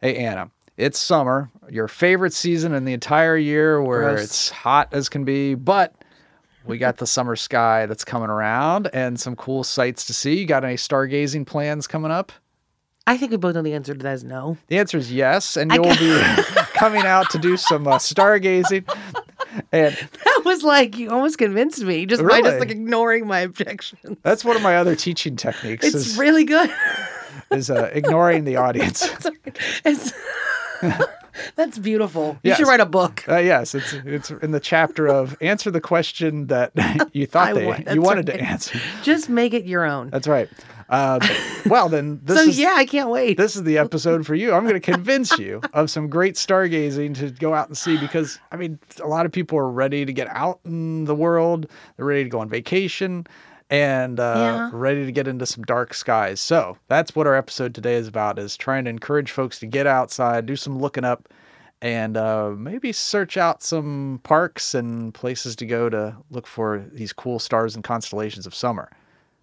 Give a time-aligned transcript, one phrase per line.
[0.00, 4.24] Hey, Anna, it's summer, your favorite season in the entire year where Gross.
[4.24, 5.92] it's hot as can be, but
[6.64, 10.38] we got the summer sky that's coming around and some cool sights to see.
[10.38, 12.30] You got any stargazing plans coming up?
[13.08, 14.56] I think we both know the answer to that is no.
[14.68, 16.20] The answer is yes, and you'll be
[16.74, 18.88] coming out to do some uh, stargazing.
[19.72, 19.94] And
[20.24, 24.18] That was like you almost convinced me just by just like ignoring my objections.
[24.22, 26.70] that's one of my other teaching techniques It's is, really good.
[27.52, 29.08] Is uh, ignoring the audience.
[29.84, 30.12] It's-
[31.56, 32.38] that's beautiful.
[32.42, 32.58] You Yes.
[32.58, 33.24] should write a book.
[33.28, 36.72] Uh, yes, it's it's in the chapter of answer the question that
[37.12, 38.78] you thought they want- you wanted to answer.
[39.02, 40.10] Just make it your own.
[40.10, 40.48] That's right.
[40.90, 41.20] Um,
[41.66, 43.36] well, then this so is yeah, I can't wait.
[43.36, 44.54] this is the episode for you.
[44.54, 48.38] I'm going to convince you of some great stargazing to go out and see because
[48.52, 51.66] I mean, a lot of people are ready to get out in the world.
[51.96, 53.26] They're ready to go on vacation
[53.70, 54.70] and uh, Yeah.
[54.72, 56.40] ready to get into some dark skies.
[56.40, 59.86] So that's what our episode today is about: is trying to encourage folks to get
[59.86, 61.28] outside, do some looking up.
[61.80, 67.12] And uh, maybe search out some parks and places to go to look for these
[67.12, 68.90] cool stars and constellations of summer.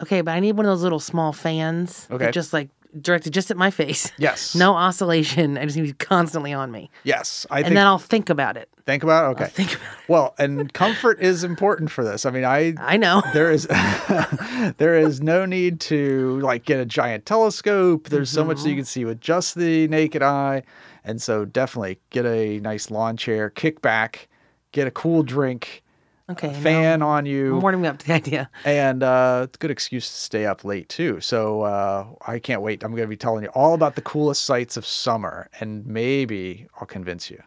[0.02, 2.06] okay, but I need one of those little small fans.
[2.08, 2.30] that Okay.
[2.32, 2.68] Just like
[3.00, 4.10] directed just at my face.
[4.18, 4.54] Yes.
[4.54, 5.58] No oscillation.
[5.58, 6.90] I just need to be constantly on me.
[7.04, 7.46] Yes.
[7.50, 7.74] I And think.
[7.76, 8.68] then I'll think about it.
[8.86, 9.40] think about it.
[9.42, 9.50] Okay.
[9.50, 10.08] Think about it.
[10.08, 12.24] Well, and comfort is important for this.
[12.26, 13.22] I mean, I I know.
[13.32, 13.66] there is
[14.78, 18.08] there is no need to like get a giant telescope.
[18.08, 18.68] There's so much that Mm-hmm.
[18.70, 20.62] you can see with just the naked eye.
[21.04, 24.28] And so definitely get a nice lawn chair, kick back,
[24.72, 25.84] get a cool drink,
[26.28, 26.52] Okay.
[26.54, 28.50] fan on I'm you, warming up to the idea.
[28.64, 31.20] and uh, it's a good excuse to stay up late too.
[31.20, 32.82] So uh, I can't wait.
[32.82, 36.66] I'm going to be telling you all about the coolest sights of summer, and maybe
[36.80, 37.40] I'll convince you.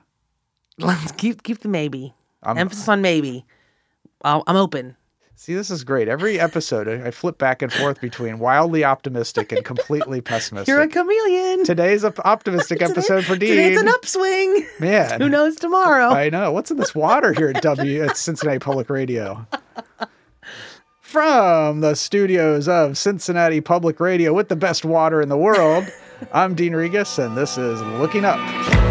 [0.77, 2.13] Let's keep keep the maybe.
[2.43, 3.45] I'm- Emphasis on maybe.
[4.21, 4.95] I'll, I'm open.
[5.41, 6.09] See, this is great.
[6.09, 10.67] Every episode, I flip back and forth between wildly optimistic and completely pessimistic.
[10.67, 11.63] You're a chameleon.
[11.63, 13.51] Today's an optimistic episode for Dean.
[13.51, 14.67] Today's an upswing.
[14.81, 16.09] Man, Who knows tomorrow?
[16.09, 16.51] I know.
[16.51, 19.47] What's in this water here at W at Cincinnati Public Radio?
[20.99, 25.85] From the studios of Cincinnati Public Radio with the best water in the world,
[26.33, 28.88] I'm Dean Regas, and this is Looking Up.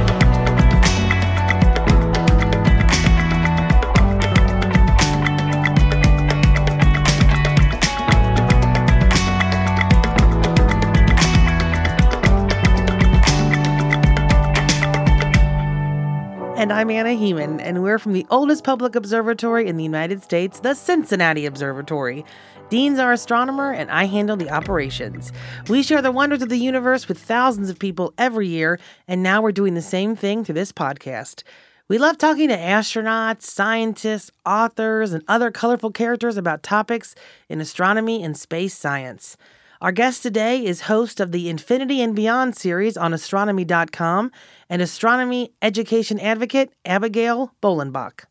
[16.69, 20.61] And I'm Anna Hehman, and we're from the oldest public observatory in the United States,
[20.61, 22.27] the Cincinnati Observatory.
[22.69, 25.33] Dean's our astronomer, and I handle the operations.
[25.71, 29.41] We share the wonders of the universe with thousands of people every year, and now
[29.41, 31.43] we're doing the same thing through this podcast.
[31.89, 37.15] We love talking to astronauts, scientists, authors, and other colorful characters about topics
[37.49, 39.39] in astronomy and space science.
[39.81, 44.33] Our guest today is host of the Infinity and Beyond series on astronomy.com
[44.69, 48.25] and astronomy education advocate Abigail Bollenbach.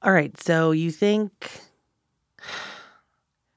[0.00, 1.60] All right, so you think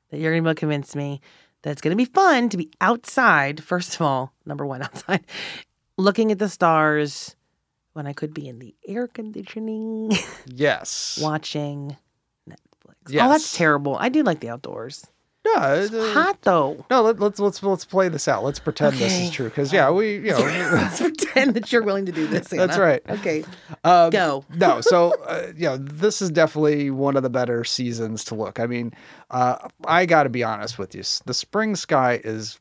[0.10, 1.22] that you're going to convince me
[1.62, 5.24] that it's going to be fun to be outside, first of all, number one, outside,
[5.98, 7.36] looking at the stars
[7.94, 10.12] when I could be in the air conditioning
[10.46, 11.18] Yes.
[11.22, 11.96] watching
[12.50, 13.12] Netflix.
[13.22, 13.96] Oh, that's terrible.
[13.98, 15.06] I do like the outdoors.
[15.44, 16.86] No, uh, Hot though.
[16.92, 17.02] no.
[17.02, 18.44] Let, let's let's let's play this out.
[18.44, 20.38] Let's pretend this is true because yeah, we you know.
[20.74, 22.48] Let's pretend that you're willing to do this.
[22.50, 23.02] That's right.
[23.10, 23.44] Okay,
[23.84, 24.46] Um, go.
[24.56, 28.60] no, so uh, you know, this is definitely one of the better seasons to look.
[28.60, 28.94] I mean,
[29.32, 31.02] uh, I got to be honest with you.
[31.26, 32.60] The spring sky is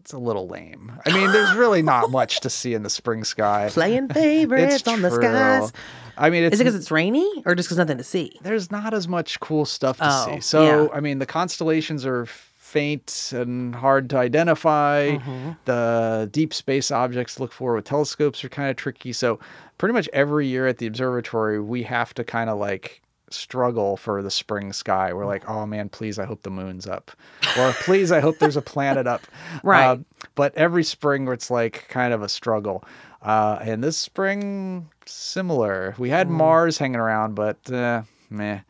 [0.00, 0.92] it's a little lame.
[1.06, 3.68] I mean, there's really not much to see in the spring sky.
[3.72, 5.72] Playing favorites It's on the skies.
[6.18, 8.38] I mean, it's Is it because it's rainy or just because nothing to see?
[8.42, 10.40] there's not as much cool stuff to Oh, see.
[10.40, 10.88] So, yeah.
[10.94, 15.10] I mean, the constellations are faint and hard to identify.
[15.16, 15.50] Mm-hmm.
[15.66, 19.12] The deep space objects to look for with telescopes are kind of tricky.
[19.12, 19.38] So,
[19.78, 24.22] pretty much every year at the observatory, we have to kind of like struggle for
[24.22, 25.12] the spring sky.
[25.12, 27.10] We're like, oh man, please, I hope the moon's up,
[27.58, 29.22] or please, I hope there's a planet up.
[29.62, 29.84] Right.
[29.84, 29.96] Uh,
[30.34, 32.84] but every spring, it's like kind of a struggle.
[33.22, 35.94] Uh, and this spring, similar.
[35.98, 36.12] We Mm.
[36.12, 38.60] had Mars hanging around, but uh, meh.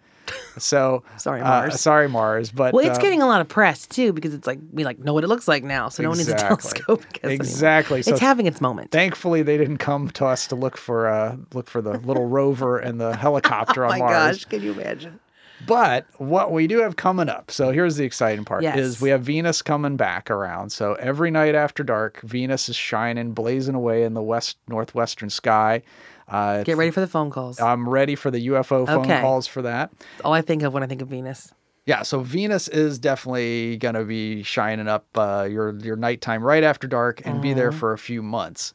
[0.58, 1.80] So Sorry, uh, Mars.
[1.80, 2.50] sorry, Mars.
[2.50, 4.98] But Well, it's uh, getting a lot of press too because it's like we like
[4.98, 7.02] know what it looks like now, so no one needs a telescope.
[7.22, 8.02] Exactly.
[8.02, 8.90] So It's having its moment.
[8.90, 12.78] thankfully, they didn't come to us to look for uh, look for the little rover
[12.78, 14.38] and the helicopter oh on my Mars.
[14.38, 15.20] gosh, can you imagine?
[15.66, 18.78] But what we do have coming up, so here's the exciting part: Yes.
[18.78, 20.70] is we have Venus coming back around.
[20.70, 25.82] So every night after dark, Venus is shining, blazing away in the west northwestern sky.
[26.28, 27.60] Uh, Get ready for the phone calls.
[27.60, 29.20] I'm ready for the UFO phone Okay.
[29.20, 29.92] calls for that.
[30.24, 31.52] All I think of when I think of Venus.
[31.84, 36.88] Yeah, so Venus is definitely gonna be shining up uh, your your nighttime right after
[36.88, 38.74] dark and be there for a few months,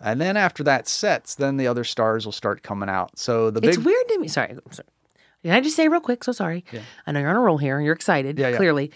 [0.00, 3.18] and then after that sets, then the other stars will start coming out.
[3.18, 4.28] So the It's weird to me.
[4.28, 4.86] Sorry, sorry.
[5.42, 6.22] Can I just say real quick?
[6.22, 6.64] So sorry.
[6.70, 6.82] Yeah.
[7.04, 7.80] I know you're on a roll here.
[7.80, 8.38] You're excited.
[8.38, 8.56] Yeah, yeah.
[8.58, 8.92] Clearly.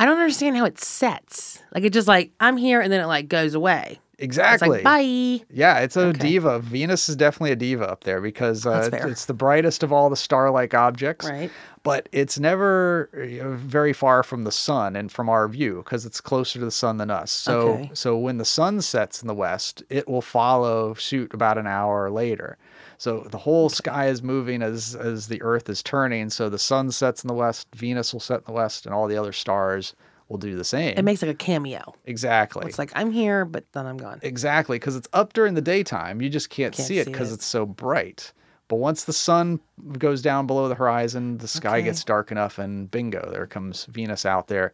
[0.00, 1.62] I don't understand how it sets.
[1.72, 4.00] Like it just like I'm here and then it like goes away.
[4.18, 5.44] Exactly It's like bye.
[5.50, 6.18] Yeah, it's a Okay.
[6.18, 6.58] diva.
[6.60, 10.16] Venus is definitely a diva up there because uh, it's the brightest of all the
[10.16, 11.26] star-like objects.
[11.26, 11.50] Right.
[11.82, 16.20] But it's never uh, very far from the sun and from our view because it's
[16.20, 17.30] closer to the sun than us.
[17.30, 17.90] So, Okay.
[17.94, 22.10] so when the sun sets in the west, it will follow suit about an hour
[22.10, 22.56] later.
[22.96, 26.30] So the whole sky is moving as as the Earth is turning.
[26.30, 29.06] So the sun sets in the west, Venus will set in the west, and all
[29.08, 29.94] the other stars
[30.28, 30.96] will do the same.
[30.96, 31.94] It makes like a cameo.
[32.04, 32.66] exactly.
[32.66, 34.20] It's like I'm here, but then I'm gone.
[34.22, 36.20] Exactly, because it's up during the daytime.
[36.22, 37.34] You just can't, Can't see it because it.
[37.34, 38.32] it's so bright.
[38.68, 39.60] But once the sun
[39.98, 41.82] goes down below the horizon, the sky Okay.
[41.84, 44.72] gets dark enough, and bingo, there comes Venus out there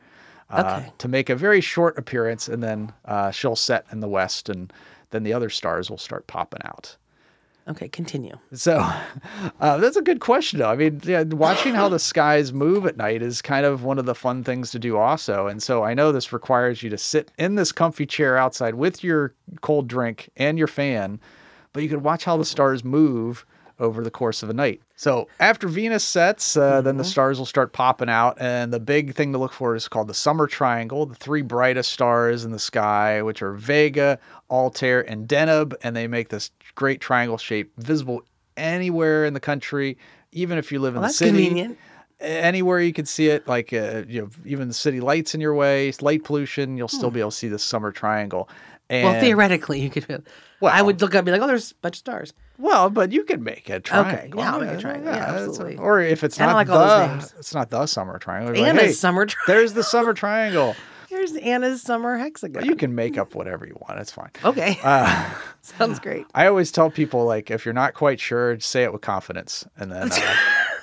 [0.49, 0.93] uh, Okay.
[0.99, 4.73] to make a very short appearance, and then uh, she'll set in the west, and
[5.11, 6.97] then the other stars will start popping out.
[7.71, 8.37] Okay, continue.
[8.53, 8.79] So
[9.61, 10.71] uh, that's a good question, though.
[10.71, 14.07] I mean, yeah, watching how the skies move at night is kind of one of
[14.07, 15.47] the fun things to do, also.
[15.47, 19.05] And so I know this requires you to sit in this comfy chair outside with
[19.05, 21.21] your cold drink and your fan,
[21.73, 23.47] but you can watch how the stars move
[23.81, 24.81] over the course of a night.
[24.95, 29.15] So after Venus sets, uh, then the stars will start popping out, and the big
[29.15, 31.07] thing to look for is called the summer triangle.
[31.07, 34.19] The three brightest stars in the sky, which are Vega,
[34.51, 38.23] Altair, and Deneb, and they make this great triangle shape visible
[38.57, 39.97] anywhere in the country,
[40.33, 41.31] even if you live in Well, the that's city.
[41.47, 41.79] convenient.
[42.21, 45.55] Anywhere you can see it, like uh, you know, even the city lights in your
[45.55, 48.47] way, light pollution, you'll still be able to see this summer triangle.
[48.91, 49.13] And, Hmm.
[49.13, 50.25] Well, theoretically, you could.
[50.61, 52.35] Well, I would look up and be like, oh, there's a bunch of stars.
[52.61, 54.41] Well, but you can make a triangle.
[54.41, 55.13] Okay, yeah, I'll make a triangle.
[55.13, 55.77] Yeah, it's- absolutely.
[55.79, 57.35] Or if it's don't like the, all those names.
[57.39, 58.55] it's not the summer triangle.
[58.57, 60.75] you're like, hey, summer tri- there's the summer triangle.
[61.09, 62.65] Here's Anna's summer hexagon.
[62.65, 63.99] You can make up whatever you want.
[64.01, 64.31] It's fine.
[64.45, 64.79] Okay.
[64.85, 65.29] Uh,
[65.63, 66.25] Sounds great.
[66.35, 69.91] I always tell people like if you're not quite sure, say it with confidence, and
[69.91, 70.37] then uh,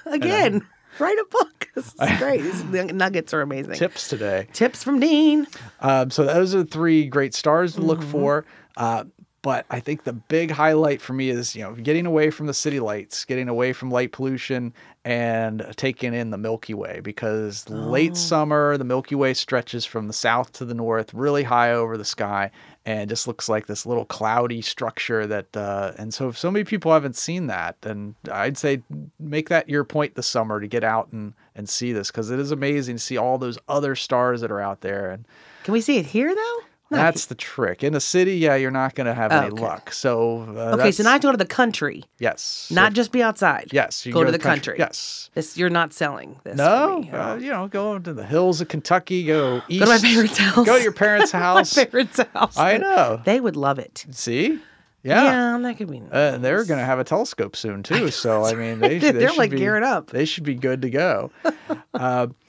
[0.08, 0.68] Again,
[1.00, 1.70] write a book.
[1.76, 2.42] This is great.
[2.42, 3.76] These nuggets are amazing.
[3.76, 4.48] tips today.
[4.52, 5.48] Tips from Dean.
[5.80, 7.88] Um, so those are three great stars to Mm-hmm.
[7.88, 8.46] look for.
[8.76, 9.06] Uh,
[9.48, 12.54] but I think the big highlight for me is you know getting away from the
[12.54, 14.74] city lights, getting away from light pollution,
[15.06, 17.74] and taking in the Milky Way because Oh.
[17.74, 21.96] late summer the Milky Way stretches from the south to the north, really high over
[21.98, 22.52] the sky,
[22.86, 25.56] and just looks like this little cloudy structure that.
[25.56, 28.82] Uh, and so if so many people haven't seen that, then I'd say
[29.18, 32.40] make that your point this summer to get out and and see this because it
[32.40, 35.26] is amazing to see all those other stars that are out there and.
[35.64, 36.58] Can we see it here though?
[36.90, 37.84] That's the trick.
[37.84, 39.62] In a city, yeah, you're not going to have any Okay.
[39.62, 39.92] luck.
[39.92, 42.96] So, uh, Okay, so now I have to go to the country, yes, not So-
[42.96, 43.70] just be outside.
[43.74, 44.76] yes, you go can to the country.
[44.80, 46.56] Yes, This you're not selling this.
[46.58, 47.12] no, me.
[47.12, 49.26] uh, you know, go to the hills of Kentucky.
[49.26, 49.80] Go east.
[49.86, 50.66] go to my parents' house.
[50.66, 51.76] Go to your parents' house.
[51.76, 52.58] My parents' house.
[52.58, 53.22] I know.
[53.26, 54.06] They would love it.
[54.12, 54.60] See,
[55.04, 55.58] Yeah, yeah.
[55.62, 56.02] that could be.
[56.12, 58.12] Uh, they're going to have a telescope soon too.
[58.12, 60.10] So I mean, they, they They're should like be, gearing up.
[60.12, 61.32] They should be good to go.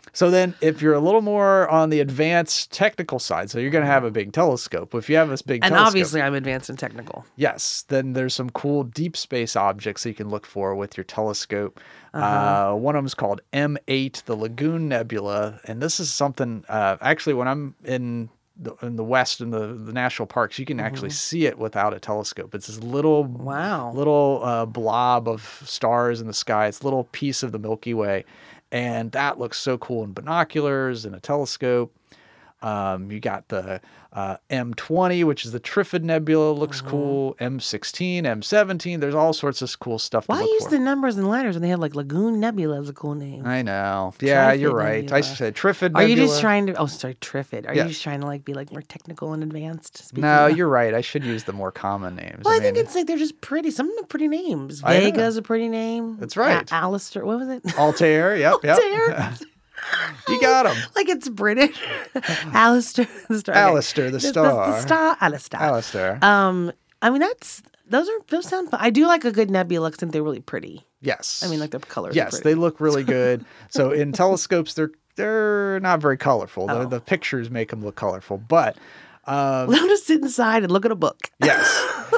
[0.09, 3.71] Uh, so then, if you're a little more on the advanced technical side, so you're
[3.71, 4.95] going to have a big telescope.
[4.95, 7.25] If you have this big telescope, and telescope, obviously, I'm advanced and technical.
[7.37, 11.05] Yes, then there's some cool deep space objects that you can look for with your
[11.05, 11.81] telescope.
[12.15, 12.77] uh Uh-huh.
[12.77, 16.65] one of them is called M8, the Lagoon Nebula, and this is something.
[16.69, 18.29] Uh, actually, when I'm in
[18.61, 21.95] the, in the west in the, the national parks, you can actually see it without
[21.95, 22.57] a telescope.
[22.57, 23.45] It's this little Mm-hmm.
[23.45, 23.93] Wow.
[23.93, 26.67] little uh, blob of stars in the sky.
[26.67, 28.25] It's a little piece of the Milky Way,
[28.71, 31.95] and that looks so cool in binoculars and a telescope.
[32.61, 33.81] Um, you got the
[34.13, 36.91] uh, M20, which is the Trifid Nebula, looks Mm-hmm.
[36.91, 37.35] cool.
[37.41, 38.99] M16, M17.
[39.01, 40.71] There's all sorts of cool stuff to Why use for.
[40.71, 43.47] the numbers and letters when they have like Lagoon Nebula as a cool name?
[43.47, 44.13] I know.
[44.21, 44.99] Yeah, you're right.
[45.13, 45.23] I Nebula.
[45.23, 46.75] should say Trifid Are you just trying to?
[46.75, 47.69] Oh, sorry, Trifid.
[47.69, 47.85] Are Yeah.
[47.85, 49.99] you just trying to like be like more technical and advanced?
[49.99, 50.95] speaking No, you're right.
[50.95, 52.43] I should use the more common names.
[52.45, 53.71] Well, I, think mean, it's like they're just pretty.
[53.71, 54.83] Some of them are pretty names.
[54.83, 54.99] I.
[54.99, 56.17] Vega's a pretty name.
[56.19, 56.69] That's right.
[56.69, 57.25] A- Alistair.
[57.25, 57.79] What was it?
[57.79, 58.37] Altair.
[58.37, 58.79] Yep, yep.
[60.29, 60.77] You got him.
[60.97, 61.81] like it's British.
[62.53, 63.07] Alistair.
[63.29, 63.55] The star.
[63.55, 64.67] Alistair, the The, star.
[64.73, 65.17] the star.
[65.21, 65.61] Alistair.
[65.61, 66.19] Alistair.
[66.23, 68.81] Um, I mean that's those are those sound fun.
[68.83, 69.91] I do like a good nebula.
[69.91, 70.85] 'cause I think they're really pretty.
[71.01, 71.43] yes.
[71.45, 72.15] I mean, like the colors.
[72.17, 73.45] Yes, they look really good.
[73.71, 76.67] so in telescopes, they're they're not very colorful.
[76.67, 76.87] The, Oh.
[76.87, 78.77] the pictures make them look colorful, but
[79.27, 81.19] um, They'll just sit inside and look at a book.
[81.43, 82.13] yes.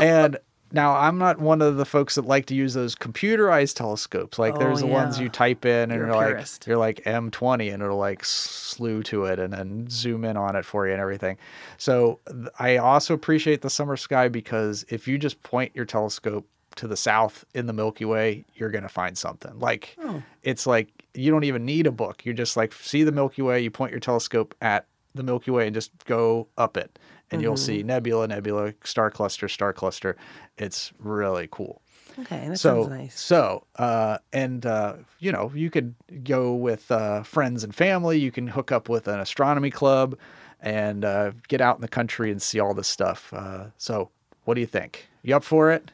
[0.00, 0.36] and
[0.74, 4.38] now I'm not one of the folks that like to use those computerized telescopes.
[4.38, 7.72] Like there's Oh, the ones you type in and You're you're, like you're like M20
[7.72, 11.00] and it'll like slew to it and then zoom in on it for you and
[11.00, 11.38] everything.
[11.78, 16.46] So th- I also appreciate the summer sky because if you just point your telescope
[16.76, 19.58] to the south in the Milky Way, you're gonna find something.
[19.60, 20.22] Like Oh.
[20.42, 22.26] it's like you don't even need a book.
[22.26, 25.66] You just like see the Milky Way, you point your telescope at the Milky Way
[25.66, 26.98] and just go up it,
[27.30, 30.16] and you'll see nebula, nebula, star cluster, star cluster.
[30.56, 31.82] It's really cool.
[32.20, 33.20] Okay, that so sounds nice.
[33.20, 38.18] so uh, and uh, you know you could go with uh, friends and family.
[38.18, 40.16] You can hook up with an astronomy club
[40.60, 43.32] and uh, get out in the country and see all this stuff.
[43.34, 44.10] Uh, so
[44.44, 45.08] what do you think?
[45.22, 45.90] You up for it?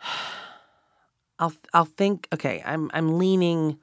[1.38, 2.26] I'll I'll think.
[2.32, 3.78] Okay, I'm I'm leaning.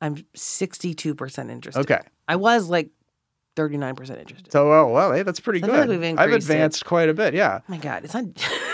[0.00, 1.80] I'm 62 percent interested.
[1.80, 2.02] Okay.
[2.28, 2.90] I was like
[3.56, 4.52] 39 percent interested.
[4.52, 5.88] So well, well, hey, that's pretty I feel good.
[5.88, 6.52] we've I've increased it.
[6.52, 7.34] advanced quite a bit.
[7.34, 7.60] Yeah.
[7.62, 8.24] oh my god, it's not.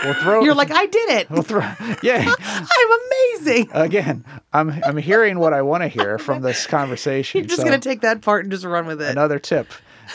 [0.04, 0.42] We'll throw.
[0.42, 1.30] You're like I did it.
[1.30, 1.60] We'll throw.
[2.02, 2.34] Yeah.
[2.40, 2.98] I'm
[3.38, 3.68] amazing.
[3.72, 7.40] Again, I'm I'm hearing what I want to hear from this conversation.
[7.40, 9.10] You're just so gonna take that part and just run with it.
[9.10, 9.68] another tip,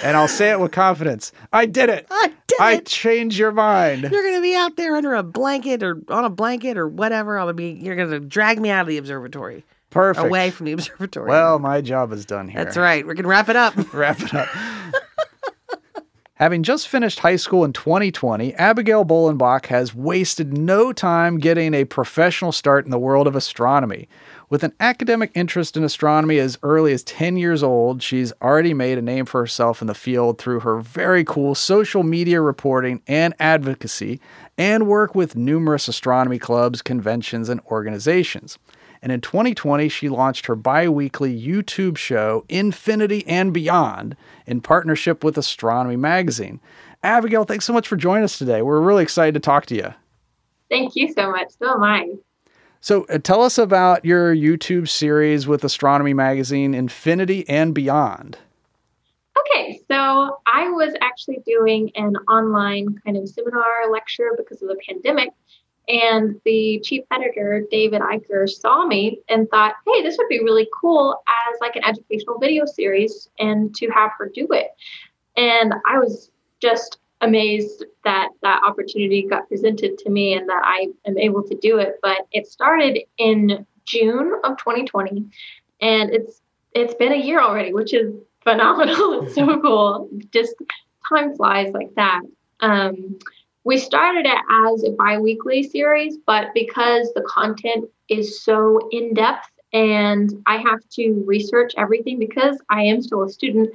[0.03, 1.31] and I'll say it with confidence.
[1.53, 2.05] I did it.
[2.11, 2.85] I did I it.
[2.85, 4.03] changed your mind.
[4.11, 7.37] You're gonna be out there under a blanket or on a blanket or whatever.
[7.37, 7.71] I'm gonna be.
[7.71, 10.27] You're gonna drag me out of the observatory, Perfect.
[10.27, 11.29] away from the observatory.
[11.29, 12.63] Well, my job is done here.
[12.63, 13.05] that's right.
[13.05, 13.73] We're gonna wrap it up.
[13.93, 14.49] Wrap it up.
[16.35, 21.83] Having just finished high school in 2020, Abigail Bollenbach has wasted no time getting a
[21.85, 24.07] professional start in the world of astronomy.
[24.47, 28.99] With an academic interest in astronomy as early as 10 years old, she's already made
[28.99, 33.33] a name for herself in the field through her very cool social media reporting and
[33.39, 34.21] advocacy,
[34.59, 38.59] and work with numerous astronomy clubs, conventions, and organizations.
[39.01, 45.23] And in 2020, she launched her bi weekly YouTube show, Infinity and Beyond, in partnership
[45.23, 46.59] with Astronomy Magazine.
[47.03, 48.61] Abigail, thanks so much for joining us today.
[48.61, 49.93] We're really excited to talk to you.
[50.69, 51.51] Thank you so much.
[51.59, 52.07] So am I.
[52.79, 58.37] So, uh, tell us about your YouTube series with Astronomy Magazine, Infinity and Beyond.
[59.39, 64.77] Okay, so I was actually doing an online kind of seminar lecture because of the
[64.87, 65.29] pandemic.
[65.87, 70.67] And the chief editor, David Eicher, saw me and thought, hey, this would be really
[70.79, 74.67] cool as like an educational video series and to have her do it.
[75.37, 80.87] And I was just amazed that that opportunity got presented to me and that I
[81.05, 81.95] am able to do it.
[82.01, 85.25] But it started in June of 2020
[85.81, 86.41] and it's
[86.73, 88.13] it's been a year already, which is
[88.43, 89.21] phenomenal.
[89.23, 90.09] it's so cool.
[90.31, 90.53] Just
[91.09, 92.21] time flies like that.
[92.59, 93.17] Um,
[93.67, 99.51] we started it as a bi-weekly series, but because the content is so in depth
[99.73, 103.69] and I have to research everything because I am still a student,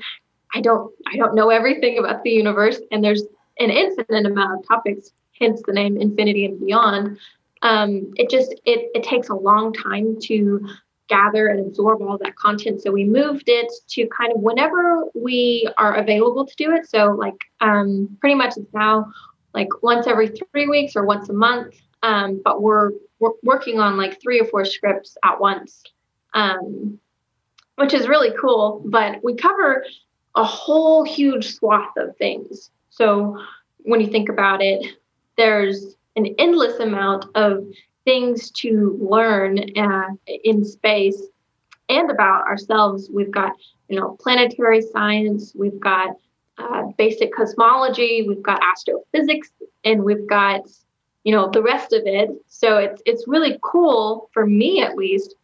[0.55, 3.25] I don't I don't know everything about the universe, and there's
[3.59, 7.19] an infinite amount of topics, hence the name Infinity and Beyond.
[7.61, 10.67] Um, it just it it takes a long time to
[11.11, 12.81] gather and absorb all that content.
[12.81, 16.89] So we moved it to kind of whenever we are available to do it.
[16.89, 19.13] So like um, pretty much it's now
[19.55, 21.77] like once every three weeks or once a month.
[22.03, 22.91] Um, but we're
[23.21, 25.83] we're working on like three or four scripts at once,
[26.35, 26.99] um,
[27.77, 28.83] which is really cool.
[28.85, 29.85] But we cover
[30.35, 32.71] a whole huge swath of things.
[32.91, 33.39] So
[33.79, 34.97] when you think about it,
[35.37, 37.65] there's an endless amount of
[38.05, 41.23] things to learn uh, in space
[41.89, 43.11] and about ourselves.
[43.13, 43.53] We've got,
[43.89, 46.17] you know, planetary science, we've got
[46.63, 49.51] uh, basic cosmology, we've got astrophysics,
[49.85, 50.63] and we've got,
[51.25, 52.31] you know, the rest of it.
[52.49, 55.35] So it's it's really cool for me, at least,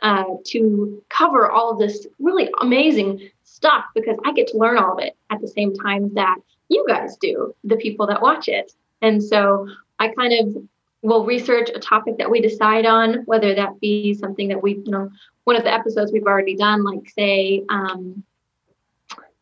[0.00, 4.92] uh, to cover all of this really amazing stuff because I get to learn all
[4.92, 6.36] of it at the same time that
[6.68, 8.72] you guys do, the people that watch it.
[9.02, 9.68] And so
[9.98, 10.62] I kind of
[11.02, 14.90] will research a topic that we decide on, whether that be something that we, you
[14.90, 15.10] know,
[15.44, 18.22] one of the episodes we've already done, like say um,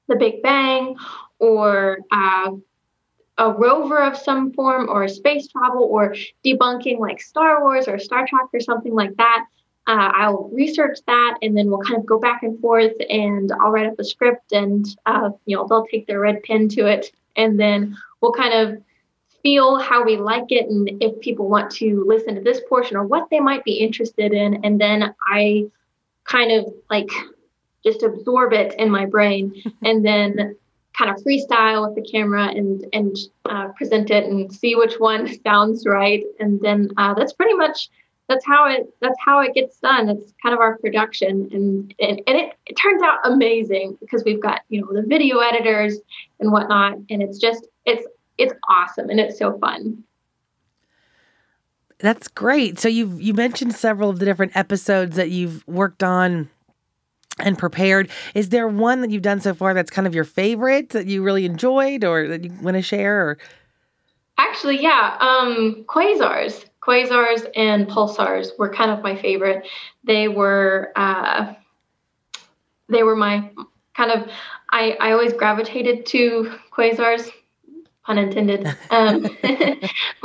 [0.09, 0.97] the Big Bang,
[1.39, 2.53] or uh,
[3.39, 6.15] a rover of some form, or space travel, or
[6.45, 9.47] debunking like Star Wars or Star Trek or something like that.
[9.87, 13.71] Uh, I'll research that, and then we'll kind of go back and forth, and I'll
[13.71, 17.13] write up a script, and uh, you know they'll take their red pen to it,
[17.37, 18.83] and then we'll kind of
[19.47, 23.07] feel how we like it and if people want to listen to this portion or
[23.07, 25.65] what they might be interested in and then i
[26.25, 27.09] kind of like
[27.85, 30.57] just absorb it in my brain and then
[30.97, 35.29] kind of freestyle with the camera and and uh, present it and see which one
[35.45, 36.25] sounds right.
[36.41, 37.89] And then uh, that's pretty much
[38.29, 40.09] that's how it that's how it gets done.
[40.09, 41.49] It's kind of our production.
[41.53, 45.39] And and, and it, it turns out amazing because we've got you know the video
[45.39, 45.99] editors
[46.41, 46.95] and whatnot.
[47.11, 48.07] And it's just it's
[48.39, 50.03] it's awesome and it's so fun.
[51.99, 52.79] That's great.
[52.79, 56.51] So you've you mentioned several of the different episodes that you've worked on
[57.39, 58.11] and prepared.
[58.35, 61.23] Is there one that you've done so far that's kind of your favorite that you
[61.23, 63.39] really enjoyed or that you want to share or
[64.39, 65.17] Actually, yeah.
[65.19, 69.67] Um, quasars, quasars, and pulsars were kind of my favorite.
[70.05, 71.55] They were uh,
[72.89, 73.51] they were my
[73.97, 74.31] kind of
[74.71, 77.31] I, I always gravitated to quasars
[78.07, 78.67] pun intended.
[78.91, 79.25] Um,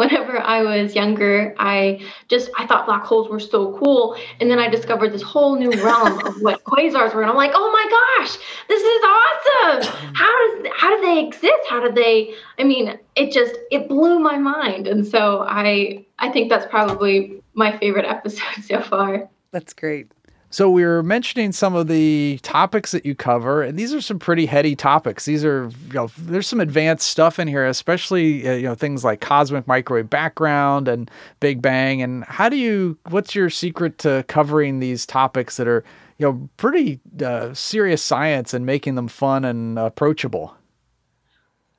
[0.52, 4.68] I was younger, I just I thought black holes were so cool, and then I
[4.68, 8.38] discovered this whole new realm of what quasars were, and I'm like, oh my gosh,
[8.68, 10.14] this is awesome!
[10.14, 11.64] How does how do they exist?
[11.70, 12.34] How do they?
[12.60, 17.42] I mean, it just it blew my mind, and so I I think that's probably
[17.54, 19.30] my favorite episode so far.
[19.52, 20.12] That's great.
[20.52, 24.20] So we were mentioning some of the topics that you cover, and these are some
[24.20, 25.24] pretty heady topics.
[25.24, 29.06] These are, you know, there's some advanced stuff in here, especially uh, you know things
[29.06, 32.02] like cosmic microwave background and Big Bang.
[32.02, 32.98] And how do you?
[33.10, 35.86] What's your secret to covering these topics that are,
[36.18, 40.54] you know, pretty uh, serious science and making them fun and approachable?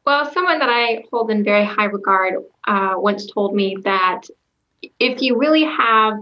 [0.07, 2.37] Well, someone that I hold in very high regard
[2.67, 4.23] uh, once told me that
[4.99, 6.15] if you really have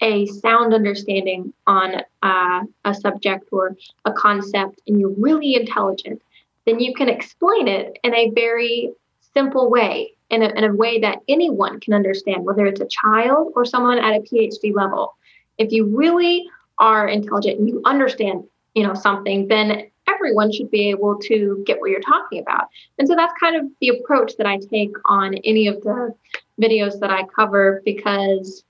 [0.00, 6.22] a sound understanding on uh, a subject or a concept and you're really intelligent,
[6.66, 8.92] then you can explain it in a very
[9.34, 13.52] simple way, in a, in a way that anyone can understand, whether it's a child
[13.54, 15.16] or someone at a PhD level.
[15.58, 20.90] If you really are intelligent and you understand, you know, something, then everyone should be
[20.90, 22.68] able to get what you're talking about.
[22.98, 26.14] And so that's kind of the approach that I take on any of the
[26.60, 28.64] videos that I cover because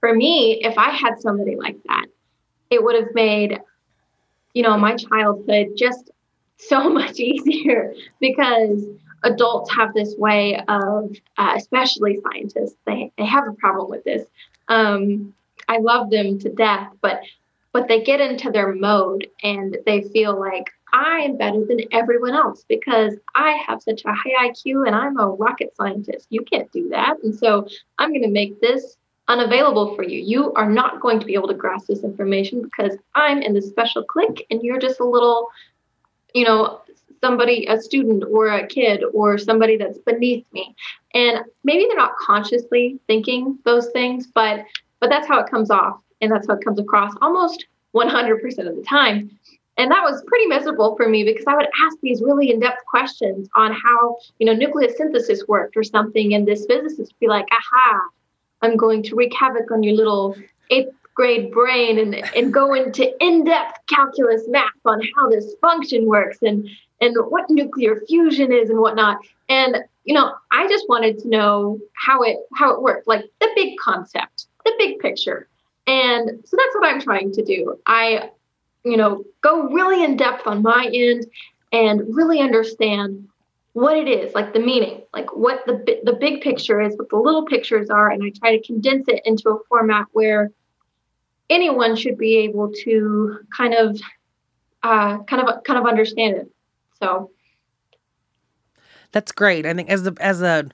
[0.00, 2.06] for me, if I had somebody like that,
[2.70, 3.60] it would have made,
[4.54, 6.10] you know, my childhood just
[6.56, 8.84] so much easier because
[9.22, 14.26] adults have this way of, uh, especially scientists, they, they have a problem with this.
[14.68, 15.34] Um,
[15.68, 17.20] I love them to death, but
[17.72, 22.34] but they get into their mode and they feel like I am better than everyone
[22.34, 26.26] else because I have such a high IQ and I'm a rocket scientist.
[26.30, 27.18] You can't do that.
[27.22, 28.96] And so I'm going to make this
[29.30, 30.18] unavailable for you.
[30.20, 33.68] You are not going to be able to grasp this information because I'm in this
[33.68, 35.48] special clique and you're just a little,
[36.34, 36.80] you know,
[37.22, 40.74] somebody, a student or a kid or somebody that's beneath me.
[41.14, 44.64] And maybe they're not consciously thinking those things, but
[45.00, 48.76] but that's how it comes off and that's how it comes across almost 100% of
[48.76, 49.30] the time.
[49.78, 53.48] And that was pretty miserable for me because I would ask these really in-depth questions
[53.54, 58.00] on how, you know, nucleosynthesis worked or something, and this physicist would be like, aha,
[58.62, 60.36] I'm going to wreak havoc on your little
[60.70, 66.38] eighth grade brain and, and go into in-depth calculus math on how this function works
[66.42, 66.68] and
[67.02, 69.18] and what nuclear fusion is and whatnot.
[69.48, 73.48] And you know, I just wanted to know how it how it worked, like the
[73.54, 75.48] big concept, the big picture.
[75.86, 77.78] And so that's what I'm trying to do.
[77.86, 78.30] I,
[78.84, 81.26] you know, go really in depth on my end
[81.72, 83.28] and really understand
[83.72, 87.16] what it is, like the meaning, like what the the big picture is, what the
[87.16, 90.50] little pictures are, and I try to condense it into a format where
[91.48, 94.00] anyone should be able to kind of
[94.82, 96.52] uh, kind of kind of understand it.
[97.00, 97.30] So
[99.12, 99.66] that's great.
[99.66, 100.68] I think as the as a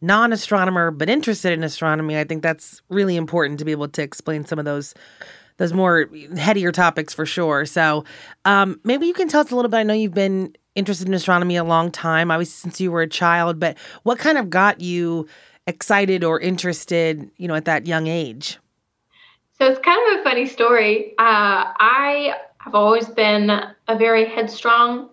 [0.00, 4.44] non-astronomer but interested in astronomy, I think that's really important to be able to explain
[4.44, 4.94] some of those
[5.58, 7.66] those more headier topics for sure.
[7.66, 8.04] So
[8.46, 9.76] um, maybe you can tell us a little bit.
[9.76, 13.08] I know you've been interested in astronomy a long time, obviously since you were a
[13.08, 15.28] child, but what kind of got you
[15.66, 18.58] excited or interested, you know, at that young age?
[19.58, 21.12] So it's kind of a funny story.
[21.18, 25.10] Uh, I have always been a very headstrong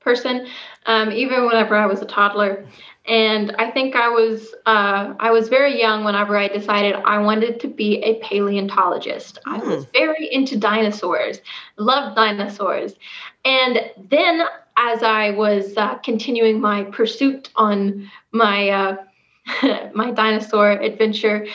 [0.00, 0.46] person,
[0.86, 2.66] um, even whenever I was a toddler.
[3.06, 7.60] And I think I was uh, I was very young whenever I decided I wanted
[7.60, 9.38] to be a paleontologist.
[9.46, 9.52] Mm.
[9.52, 9.90] I was hmm.
[9.92, 11.40] very into dinosaurs,
[11.76, 12.94] loved dinosaurs,
[13.44, 14.44] and then
[14.76, 18.96] as I was uh, continuing my pursuit on my uh,
[19.94, 21.46] my dinosaur adventure,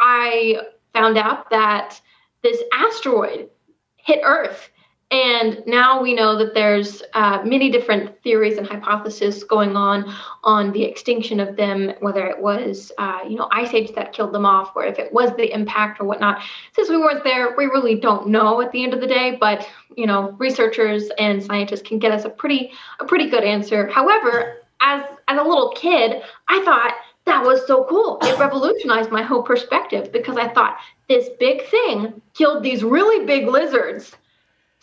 [0.00, 0.58] I
[0.92, 2.00] found out that
[2.42, 3.50] this asteroid
[3.96, 4.70] hit Earth
[5.14, 10.72] and now we know that there's uh, many different theories and hypotheses going on on
[10.72, 14.44] the extinction of them, whether it was, uh, you know, ice age that killed them
[14.44, 16.42] off, or if it was the impact or whatnot.
[16.72, 19.36] Since we weren't there, we really don't know at the end of the day.
[19.38, 23.86] But you know, researchers and scientists can get us a pretty a pretty good answer.
[23.86, 26.92] However, as as a little kid, I thought
[27.26, 28.18] that was so cool.
[28.22, 33.46] It revolutionized my whole perspective because I thought this big thing killed these really big
[33.46, 34.16] lizards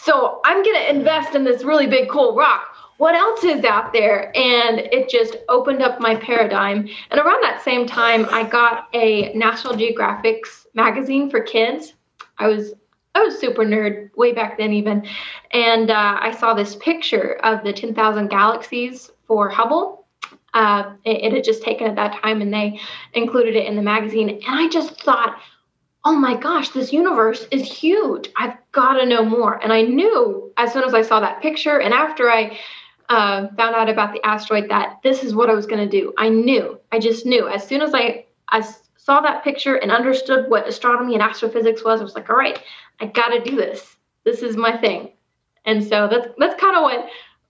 [0.03, 2.75] so I'm going to invest in this really big, cool rock.
[2.97, 4.35] What else is out there?
[4.35, 6.87] And it just opened up my paradigm.
[7.09, 11.93] And around that same time, I got a National Geographic's magazine for kids.
[12.37, 12.73] I was
[13.13, 15.05] I was super nerd way back then, even.
[15.51, 20.07] And uh, I saw this picture of the 10,000 galaxies for Hubble.
[20.53, 22.79] Uh, it, it, had just taken at that time, and they
[23.13, 24.29] included it in the magazine.
[24.29, 25.41] And I just thought,
[26.03, 28.29] oh my gosh, this universe is huge.
[28.37, 29.61] I've got to know more.
[29.61, 32.57] And I knew as soon as I saw that picture and after I
[33.09, 36.13] uh, found out about the asteroid that this is what I was going to do.
[36.17, 36.79] I knew.
[36.91, 37.47] I just knew.
[37.47, 38.61] As soon as I, I
[38.97, 42.59] saw that picture and understood what astronomy and astrophysics was, I was like, all right,
[42.99, 43.97] I got to do this.
[44.23, 45.11] This is my thing.
[45.65, 47.09] And so that's that's kind of what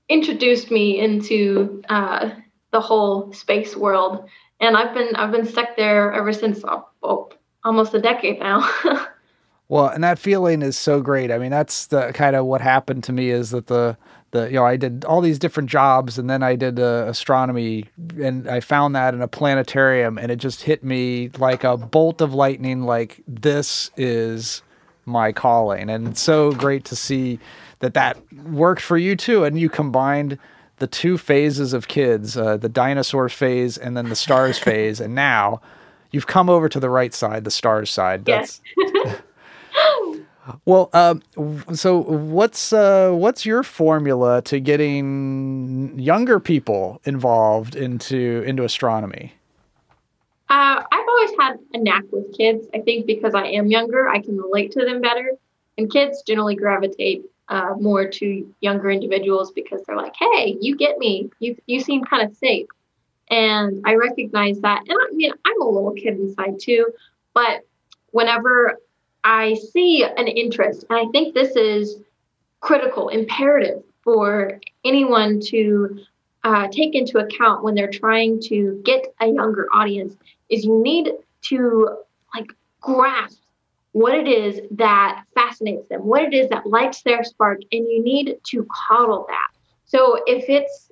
[0.09, 2.31] introduced me into uh,
[2.71, 4.27] the whole space world.
[4.59, 6.63] And I've been I've been stuck there ever since.
[6.65, 7.29] Oh, oh,
[7.63, 8.69] almost a decade now.
[9.69, 11.31] well, and that feeling is so great.
[11.31, 13.97] I mean, that's the kind of what happened to me is that the
[14.31, 17.85] the you know I did all these different jobs and then I did uh, astronomy
[18.21, 22.21] and I found that in a planetarium and it just hit me like a bolt
[22.21, 24.63] of lightning like this is
[25.05, 27.39] my calling and it's so great to see
[27.79, 30.37] that that worked for you too and you combined
[30.77, 35.13] the two phases of kids uh, the dinosaur phase and then the stars phase and
[35.13, 35.61] now
[36.11, 38.25] you've come over to the right side, the stars side.
[38.25, 39.21] That's yes.
[40.65, 40.89] well.
[40.93, 41.21] Um,
[41.73, 49.33] so what's uh, what's your formula to getting younger people involved into into astronomy?
[50.49, 52.67] Uh, I've always had a knack with kids.
[52.73, 55.31] I think because I am younger, I can relate to them better.
[55.77, 60.97] And kids generally gravitate uh, more to younger individuals because they're like, "Hey, you get
[60.97, 61.29] me.
[61.39, 62.67] You you seem kind of safe."
[63.31, 64.83] And I recognize that.
[64.87, 66.87] And I mean, I'm a little kid inside too,
[67.33, 67.61] but
[68.11, 68.77] whenever
[69.23, 71.97] I see an interest, and I think this is
[72.59, 75.99] critical, imperative for anyone to
[76.43, 80.15] uh, take into account when they're trying to get a younger audience,
[80.49, 81.11] is you need
[81.43, 81.97] to
[82.35, 83.39] like grasp
[83.93, 88.03] what it is that fascinates them, what it is that lights their spark, and you
[88.03, 89.47] need to coddle that.
[89.85, 90.91] So if it's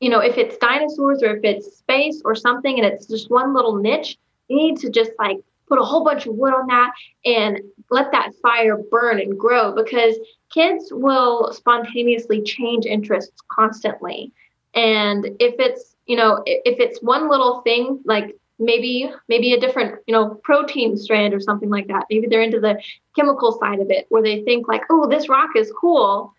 [0.00, 3.54] you know, if it's dinosaurs or if it's space or something and it's just one
[3.54, 4.16] little niche,
[4.48, 6.92] you need to just like put a whole bunch of wood on that
[7.24, 7.60] and
[7.90, 10.16] let that fire burn and grow because
[10.52, 14.32] kids will spontaneously change interests constantly.
[14.74, 20.00] And if it's, you know, if it's one little thing, like maybe maybe a different
[20.06, 22.78] you know protein strand or something like that maybe they're into the
[23.16, 26.34] chemical side of it where they think like oh this rock is cool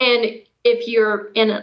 [0.00, 1.62] and if you're in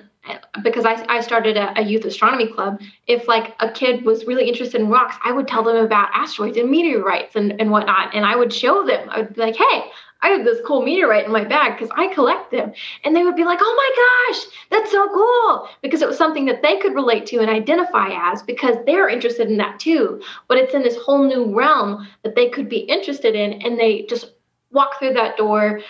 [0.64, 4.48] because I, I started a, a, youth astronomy club if like a kid was really
[4.48, 8.26] interested in rocks i would tell them about asteroids and meteorites and, and whatnot and
[8.26, 9.84] i would show them i would be like hey
[10.22, 12.74] i have this cool meteorite in my bag because i collect them.
[13.04, 16.46] And they would be like oh my gosh that's so cool because it was something
[16.46, 20.22] that they could relate to and identify as because they're interested in that too.
[20.48, 24.04] But it's in this whole new realm that they could be interested in and they
[24.04, 24.32] just
[24.72, 25.82] walk through that door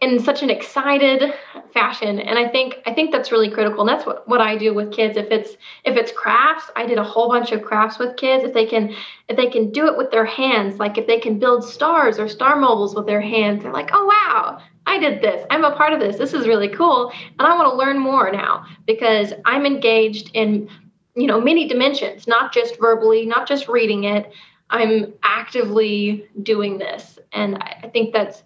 [0.00, 1.34] in such an excited
[1.72, 2.18] fashion.
[2.18, 3.80] And i think i think that's really critical.
[3.80, 5.16] And that's what, what i do with kids.
[5.16, 8.44] If it's if it's crafts i did a whole bunch of crafts with kids.
[8.44, 8.94] If they can
[9.28, 12.28] if they can do it with their hands like if they can build stars or
[12.28, 15.46] star mobiles with their hands they're like oh wow i did this.
[15.50, 16.16] I'm a part of this.
[16.16, 17.10] This is really cool.
[17.38, 20.68] And i want to learn more now because i'm engaged in
[21.14, 24.32] you know many dimensions not just verbally not just reading it.
[24.70, 27.18] I'm actively doing this.
[27.32, 28.42] And i think that's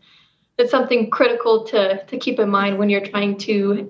[0.59, 3.89] it's something critical to to keep in mind when you're trying to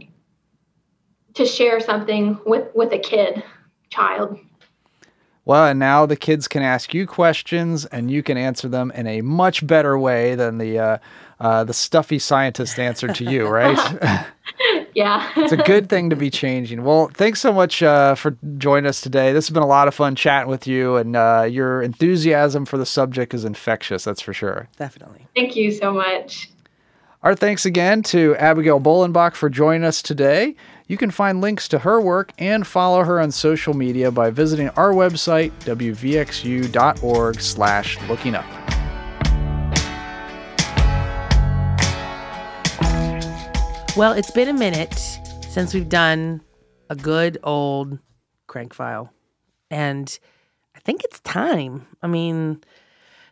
[1.35, 3.43] to share something with with a kid
[3.91, 4.39] child.
[5.45, 9.07] Well and now the kids can ask you questions and you can answer them in
[9.07, 10.99] a much better way than the uh,
[11.41, 14.27] uh, the stuffy scientist answered to you right?
[14.95, 15.31] Yeah.
[15.37, 16.83] It's a good thing to be changing.
[16.83, 19.33] Well thanks so much uh, for joining us today.
[19.33, 22.79] This has been a lot of fun chatting with you and uh, your enthusiasm for
[22.79, 24.69] the subject is infectious that's for sure.
[24.77, 25.27] Definitely.
[25.37, 26.51] Thank you so much
[27.23, 30.55] our thanks again to Abigail Bollenbach for joining us today.
[30.87, 34.69] You can find links to her work and follow her on social media by visiting
[34.71, 38.47] our website, wvxu.org slash looking up.
[43.97, 46.41] Well, it's been a minute since we've done
[46.89, 47.99] a good old
[48.47, 49.13] crank file.
[49.73, 50.17] And
[50.77, 51.85] I think it's time.
[52.01, 52.63] I mean,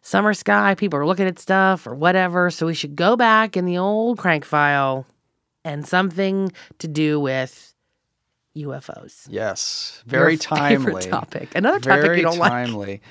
[0.06, 2.50] summer sky, people are looking at stuff or whatever.
[2.50, 5.04] So we should go back in the old crank file
[5.64, 7.74] and something to do with
[8.56, 9.26] UFOs.
[9.28, 11.54] Yes, very Your timely topic.
[11.56, 12.86] Another topic very you don't timely.
[12.86, 13.02] like.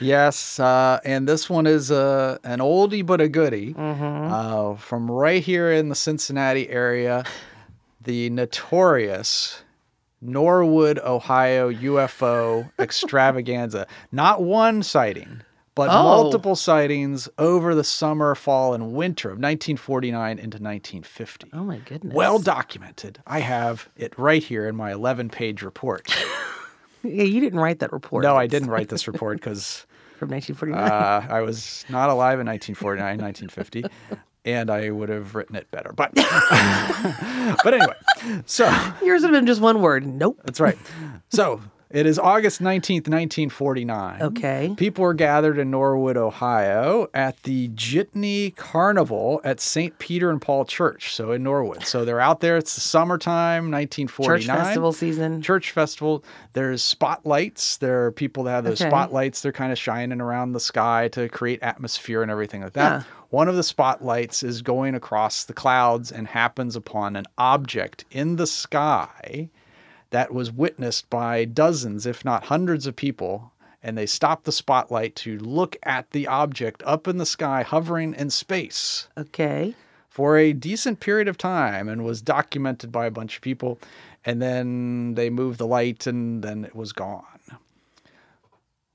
[0.00, 4.32] yes, uh, and this one is uh, an oldie but a goodie mm-hmm.
[4.32, 7.24] uh, from right here in the Cincinnati area.
[8.00, 9.62] The notorious
[10.20, 13.86] Norwood, Ohio UFO extravaganza.
[14.12, 15.42] Not one sighting,
[15.74, 16.02] but oh.
[16.02, 21.50] multiple sightings over the summer, fall, and winter of 1949 into 1950.
[21.52, 22.14] Oh my goodness.
[22.14, 23.20] Well documented.
[23.26, 26.14] I have it right here in my 11 page report.
[27.02, 28.22] yeah, you didn't write that report.
[28.22, 29.86] No, I didn't write this report because
[30.18, 30.90] from 1949.
[30.90, 33.84] Uh, I was not alive in 1949, 1950,
[34.44, 35.92] and I would have written it better.
[35.92, 36.14] But,
[37.64, 37.96] but anyway,
[38.46, 38.66] so
[39.02, 40.06] Yours would have been just one word.
[40.06, 40.40] Nope.
[40.44, 40.78] that's right.
[41.30, 41.60] So
[41.94, 44.22] it is August 19th, 1949.
[44.22, 44.74] Okay.
[44.76, 49.98] People were gathered in Norwood, Ohio at the Jitney Carnival at St.
[49.98, 51.14] Peter and Paul Church.
[51.14, 51.84] So in Norwood.
[51.84, 52.56] So they're out there.
[52.56, 54.38] It's the summertime, 1949.
[54.40, 55.40] Church festival season.
[55.40, 56.24] Church festival.
[56.52, 57.76] There's spotlights.
[57.78, 58.90] There are people that have those Okay.
[58.90, 59.40] spotlights.
[59.40, 62.92] They're kind of shining around the sky to create atmosphere and everything like that.
[62.92, 63.02] Yeah.
[63.30, 68.36] One of the spotlights is going across the clouds and happens upon an object in
[68.36, 69.48] the sky
[70.14, 73.50] that was witnessed by dozens, if not hundreds of people.
[73.82, 78.14] And they stopped the spotlight to look at the object up in the sky, hovering
[78.14, 79.74] in space Okay.
[80.08, 83.78] for a decent period of time and was documented by a bunch of people.
[84.24, 87.24] And then they moved the light and then it was gone.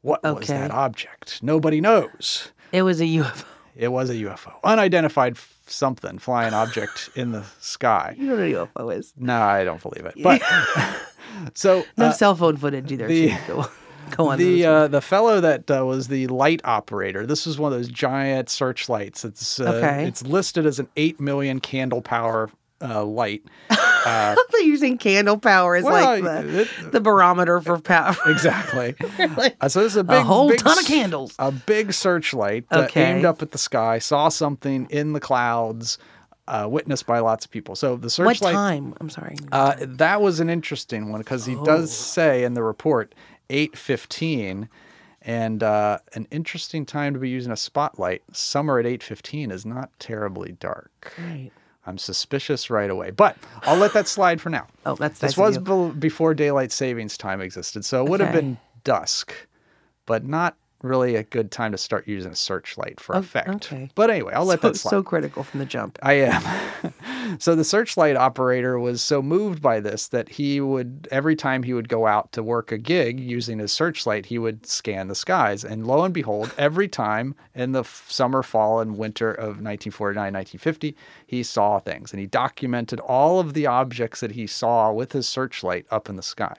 [0.01, 1.43] What was that object?
[1.43, 2.51] Nobody knows.
[2.71, 3.45] It was a UFO.
[3.75, 8.15] It was a UFO, unidentified something, flying object in the sky.
[8.19, 9.13] You know what a UFO is.
[9.17, 10.15] No, I don't believe it.
[10.21, 10.41] But
[11.53, 13.07] so No uh, cell phone footage either.
[13.07, 13.65] the- go,
[14.11, 14.37] go on.
[14.39, 17.25] the uh, the fellow that uh, was the light operator.
[17.25, 19.23] This was one of those giant searchlights.
[19.25, 20.07] It's uh, Okay.
[20.07, 22.49] it's listed as an eight million candle power
[22.81, 23.43] uh, light.
[23.99, 27.59] Uh, I thought you were using candle power as well, like the, it- the barometer
[27.59, 28.15] for power.
[28.27, 28.95] exactly.
[29.35, 31.35] Like, Uh, so this is a big, a whole big ton of candles.
[31.37, 33.99] A big searchlight uh, aimed up at the sky.
[33.99, 35.97] Saw something in the clouds.
[36.49, 37.75] Uh, witnessed by lots of people.
[37.75, 38.41] So the searchlight.
[38.41, 38.95] What time?
[38.99, 39.35] I'm sorry.
[39.51, 41.63] Uh, that was an interesting one because he Oh.
[41.63, 43.13] does say in the report
[43.51, 44.67] 8:15,
[45.21, 48.23] and uh, an interesting time to be using a spotlight.
[48.33, 51.13] Summer at 8:15 is not terribly dark.
[51.19, 51.51] right.
[51.85, 54.67] I'm suspicious right away, but I'll let that slide for now.
[54.85, 58.57] Oh, that's This was be- before daylight savings time existed, so it would have been
[58.83, 59.33] dusk,
[60.05, 63.49] but not really a good time to start using a searchlight for Oh, effect.
[63.49, 63.89] okay.
[63.95, 64.89] But anyway, I'll let so, that slide.
[64.91, 65.99] so critical from the jump.
[66.01, 66.41] I am.
[67.39, 71.73] so the searchlight operator was so moved by this that he would every time he
[71.73, 75.65] would go out to work a gig using his searchlight, he would scan the skies.
[75.65, 80.15] And lo and behold, every time in the f- summer, fall, and winter of 1949,
[80.33, 80.95] 1950,
[81.27, 85.27] he saw things and he documented all of the objects that he saw with his
[85.27, 86.55] searchlight up in the sky.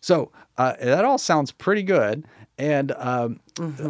[0.00, 2.24] So uh, that all sounds pretty good.
[2.58, 3.40] And um,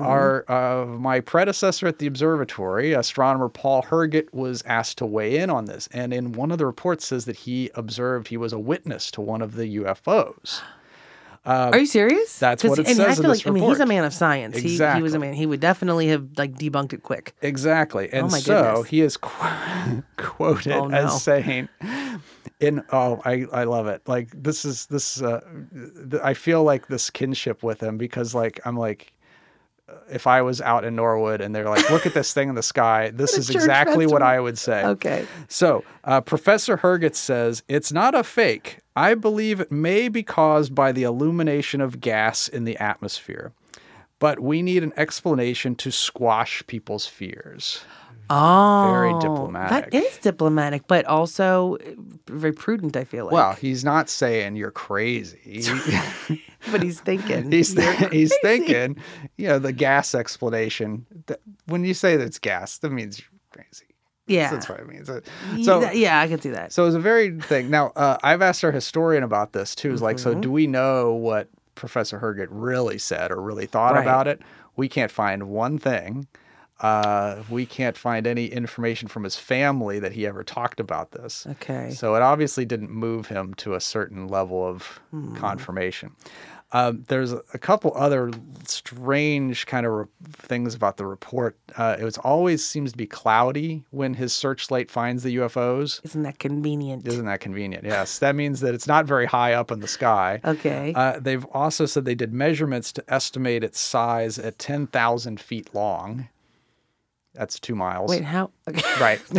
[0.00, 5.50] our uh, my predecessor at the observatory, astronomer Paul Herget, was asked to weigh in
[5.50, 5.88] on this.
[5.92, 9.20] And in one of the reports says that he observed he was a witness to
[9.20, 10.62] one of the UFOs.
[11.44, 12.40] Are you serious?
[12.40, 14.02] That's what it and I says in feel this like I mean he's a man
[14.02, 14.56] of science.
[14.58, 15.32] He, he was a man.
[15.32, 17.36] He would definitely have like debunked it quick.
[17.40, 18.08] Exactly.
[18.12, 18.88] And Oh my so goodness.
[18.88, 20.96] he is qu- quoted Oh, no.
[20.96, 21.68] as saying
[22.60, 24.02] in oh I, I love it.
[24.06, 25.40] Like this is this uh
[26.22, 29.12] I feel like this kinship with him because like I'm like
[30.10, 32.62] if I was out in Norwood and they're like, look at this thing in the
[32.62, 34.22] sky, this is exactly what.
[34.22, 34.84] I would say.
[34.84, 35.26] Okay.
[35.48, 38.80] So, uh, Professor Hergetz says it's not a fake.
[38.96, 43.52] I believe it may be caused by the illumination of gas in the atmosphere,
[44.18, 47.84] but we need an explanation to squash people's fears.
[48.28, 49.90] Oh, very diplomatic.
[49.90, 51.78] That is diplomatic, but also uh,
[52.26, 52.96] very prudent.
[52.96, 53.32] I feel like.
[53.32, 55.62] Well, he's not saying you're crazy.
[56.70, 57.50] but he's thinking.
[57.52, 58.96] he's You're he's thinking,
[59.36, 61.06] you know, the gas explanation.
[61.26, 63.84] That, when you say that's gas, that means you're crazy.
[64.26, 64.50] Yeah.
[64.50, 65.08] That's what it means.
[65.64, 66.72] So, yeah, I can see that.
[66.72, 67.70] So it's a very thing.
[67.70, 69.92] Now, uh, I've asked our historian about this too.
[69.92, 70.40] Is like, so Mhm.
[70.40, 74.02] do we know what Professor Herget really said or really thought Right.
[74.02, 74.40] about it?
[74.74, 76.26] We can't find one thing.
[76.80, 81.46] Uh, we can't find any information from his family that he ever talked about this.
[81.52, 81.90] Okay.
[81.90, 85.34] So it obviously didn't move him to a certain level of Hmm.
[85.36, 86.12] confirmation.
[86.72, 88.30] Um, there's a couple other
[88.66, 91.56] strange kind of re- things about the report.
[91.76, 96.00] Uh, it always seems to be cloudy when his searchlight finds the UFOs.
[96.04, 97.06] Isn't that convenient?
[97.06, 97.84] Isn't that convenient?
[97.84, 98.18] Yes.
[98.18, 100.40] That means that it's not very high up in the sky.
[100.44, 100.92] okay.
[100.94, 106.28] Uh, they've also said they did measurements to estimate its size at 10,000 feet long.
[107.36, 108.10] That's two miles.
[108.10, 108.50] Wait, how?
[108.68, 108.82] Okay.
[109.00, 109.20] Right.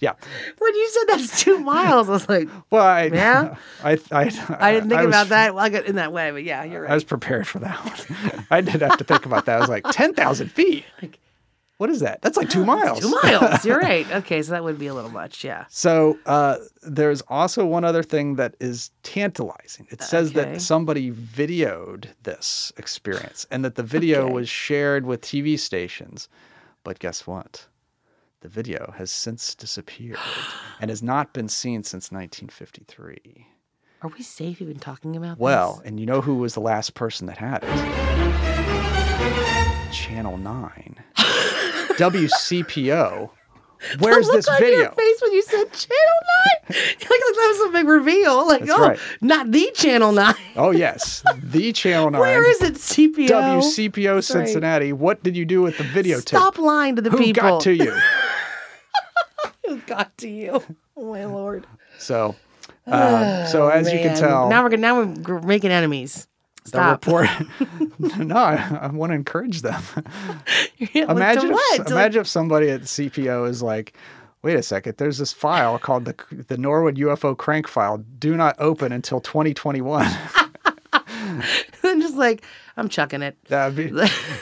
[0.00, 0.14] yeah.
[0.58, 3.56] when you said that's two miles, I was like, Well, I, Yeah?
[3.84, 6.42] I, I, I didn't think was- about that well, I got in that way, but
[6.42, 6.90] yeah, you're right.
[6.90, 8.44] I was prepared for that one.
[8.50, 9.56] I did have to think about that.
[9.56, 10.84] I was like, 10,000 feet?
[11.00, 11.18] Like-
[11.78, 12.20] What is that?
[12.22, 13.00] That's like two miles.
[13.00, 13.64] Two miles.
[13.64, 14.10] You're right.
[14.12, 15.44] Okay, so that would be a little much.
[15.44, 15.64] Yeah.
[15.68, 19.86] So uh, there's also one other thing that is tantalizing.
[19.90, 20.52] It says Okay.
[20.52, 24.32] that somebody videoed this experience and that the video Okay.
[24.32, 26.28] was shared with TV stations.
[26.84, 27.66] But guess what?
[28.40, 30.18] The video has since disappeared
[30.80, 33.46] and has not been seen since 1953.
[34.02, 35.86] Are we safe even talking about Well, this?
[35.86, 37.68] and you know who was the last person that had it?
[39.92, 40.96] Channel 9.
[41.96, 43.30] WCPO.
[43.98, 44.78] Where's this video?
[44.80, 48.46] Your face when you said Channel Nine, like that was a big reveal.
[48.46, 48.98] Like, That's oh, right.
[49.20, 50.34] not the Channel Nine.
[50.56, 51.22] Oh, yes.
[51.42, 52.20] The Channel 9.
[52.20, 52.74] Where is it?
[52.74, 53.28] CPO.
[53.28, 54.22] WCPO.
[54.24, 54.92] Cincinnati.
[54.92, 56.28] What did you do with the videotape?
[56.28, 57.42] Stop lying to the Who people.
[57.42, 57.96] got to you?
[59.66, 60.62] Who got to you?
[60.96, 61.66] Oh my lord.
[61.98, 62.36] So,
[62.86, 66.26] um, so Oh, as you can tell, now we're now we're making enemies.
[66.64, 67.06] The Stop.
[67.06, 67.28] report.
[68.18, 69.82] no, I, I want to encourage them.
[70.94, 73.96] Yeah, like, imagine, if, imagine if somebody at CPO is like,
[74.42, 76.16] "Wait a second, there's this file called the
[76.48, 77.98] the Norwood UFO crank file.
[78.18, 80.04] Do not open until 2021."
[81.84, 82.42] I'm just like
[82.76, 83.36] I'm chucking it.
[83.46, 83.92] That'd be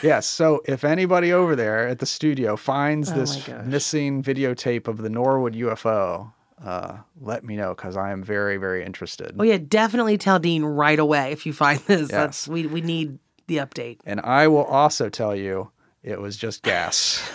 [0.03, 0.27] yes.
[0.27, 5.11] So if anybody over there at the studio finds Oh this missing videotape of the
[5.11, 6.33] Norwood UFO,
[6.65, 9.35] uh, let me know because I am very, very interested.
[9.39, 12.09] Oh yeah, definitely tell Dean right away if you find this.
[12.09, 12.49] That's Yes.
[12.49, 13.99] we we need the update.
[14.05, 15.71] And I will also tell you
[16.03, 17.23] it was just gas.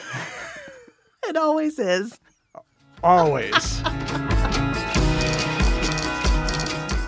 [1.28, 2.20] It always is.
[3.04, 3.82] Always.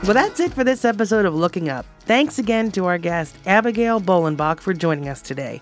[0.04, 1.86] Well, that's it for this episode of Looking Up.
[2.02, 5.62] Thanks again to our guest, Abigail Bollenbach, for joining us today.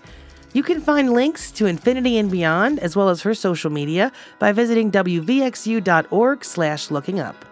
[0.56, 4.52] You can find links to Infinity and Beyond, as well as her social media, by
[4.52, 7.44] visiting wvxu.org slash looking up.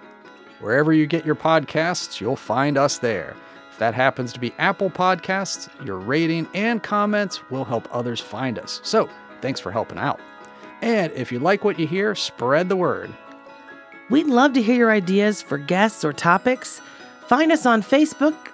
[0.61, 3.37] Wherever you get your podcasts, you'll find us there.
[3.71, 8.59] If that happens to be Apple Podcasts, your rating and comments will help others find
[8.59, 8.81] us.
[8.83, 9.11] So,
[9.43, 10.19] thanks for helping out.
[10.81, 13.12] And if you like what you hear, spread the word.
[14.09, 16.81] We'd love to hear your ideas for guests or topics.
[17.29, 18.54] Find us on Facebook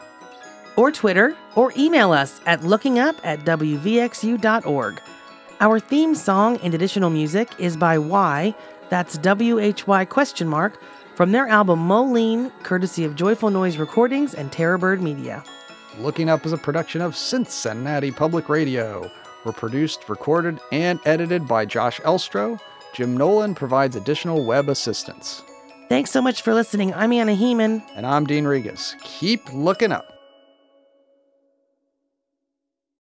[0.81, 5.01] or Twitter, or email us at lookingup at wvxu.org.
[5.61, 8.55] Our theme song and additional music is by Y,
[8.89, 10.83] that's W-H-Y question mark,
[11.15, 15.45] from their album Moh Lhean, courtesy of Joyful Noise Recordings and Terrorbird Media.
[15.99, 19.11] Looking Up is a production of Cincinnati Public Radio.
[19.45, 22.59] We're produced, recorded, and edited by Josh Elstro.
[22.95, 25.43] Jim Nolan provides additional web assistance.
[25.91, 26.95] Thanks so much for listening.
[26.95, 27.83] I'm Anna Hehman.
[27.97, 28.99] And I'm Dean Regas.
[29.03, 30.20] Keep looking up.